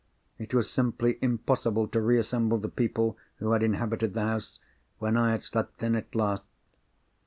It 0.39 0.51
was 0.55 0.67
simply 0.67 1.19
impossible 1.21 1.87
to 1.89 2.01
reassemble 2.01 2.57
the 2.57 2.69
people 2.69 3.19
who 3.35 3.51
had 3.51 3.61
inhabited 3.61 4.15
the 4.15 4.23
house, 4.23 4.59
when 4.97 5.15
I 5.15 5.29
had 5.33 5.43
slept 5.43 5.83
in 5.83 5.93
it 5.93 6.15
last. 6.15 6.47